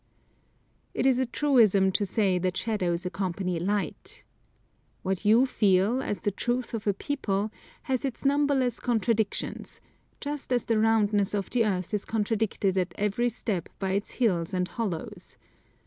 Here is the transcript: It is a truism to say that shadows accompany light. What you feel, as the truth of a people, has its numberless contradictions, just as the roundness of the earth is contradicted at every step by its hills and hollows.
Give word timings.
It 0.95 1.05
is 1.05 1.19
a 1.19 1.27
truism 1.27 1.91
to 1.91 2.07
say 2.07 2.39
that 2.39 2.57
shadows 2.57 3.05
accompany 3.05 3.59
light. 3.59 4.23
What 5.03 5.25
you 5.25 5.45
feel, 5.45 6.01
as 6.01 6.21
the 6.21 6.31
truth 6.31 6.73
of 6.73 6.87
a 6.87 6.93
people, 6.95 7.51
has 7.83 8.03
its 8.03 8.25
numberless 8.25 8.79
contradictions, 8.79 9.79
just 10.19 10.51
as 10.51 10.65
the 10.65 10.79
roundness 10.79 11.35
of 11.35 11.51
the 11.51 11.67
earth 11.67 11.93
is 11.93 12.05
contradicted 12.05 12.79
at 12.79 12.95
every 12.97 13.29
step 13.29 13.69
by 13.77 13.91
its 13.91 14.13
hills 14.13 14.55
and 14.55 14.69
hollows. 14.69 15.37